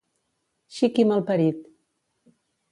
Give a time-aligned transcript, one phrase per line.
[0.77, 1.63] Xic i malparit.